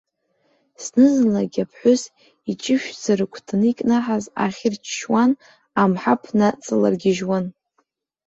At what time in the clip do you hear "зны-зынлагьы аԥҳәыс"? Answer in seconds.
0.83-2.03